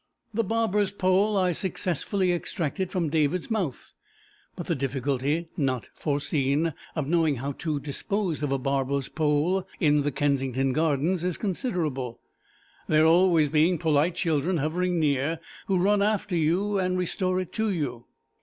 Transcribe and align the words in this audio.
The 0.33 0.43
barber's 0.43 0.91
pole 0.91 1.37
I 1.37 1.51
successfully 1.51 2.33
extracted 2.33 2.91
from 2.91 3.09
David's 3.11 3.51
mouth, 3.51 3.93
but 4.55 4.65
the 4.65 4.73
difficulty 4.73 5.47
(not 5.55 5.91
foreseen) 5.93 6.73
of 6.95 7.05
knowing 7.07 7.35
how 7.35 7.51
to 7.59 7.79
dispose 7.79 8.41
of 8.41 8.51
a 8.51 8.57
barber's 8.57 9.09
pole 9.09 9.67
in 9.79 10.01
the 10.01 10.11
Kensington 10.11 10.73
Gardens 10.73 11.23
is 11.23 11.37
considerable, 11.37 12.19
there 12.87 13.05
always 13.05 13.49
being 13.49 13.77
polite 13.77 14.15
children 14.15 14.57
hovering 14.57 14.99
near 14.99 15.39
who 15.67 15.77
run 15.77 16.01
after 16.01 16.35
you 16.35 16.79
and 16.79 16.97
restore 16.97 17.39
it 17.39 17.53
to 17.53 17.69
you. 17.69 18.05